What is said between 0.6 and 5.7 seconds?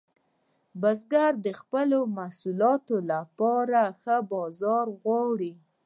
بزګران د خپلو محصولاتو لپاره ښه بازار غواړي.